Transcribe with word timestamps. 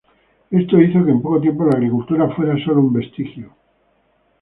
Esto 0.49 0.81
hizo 0.81 1.05
que 1.05 1.11
en 1.11 1.21
poco 1.21 1.39
tiempo 1.39 1.63
la 1.63 1.77
agricultura 1.77 2.27
fuera 2.35 2.57
solo 2.65 2.79
un 2.79 2.91
vestigio. 2.91 3.53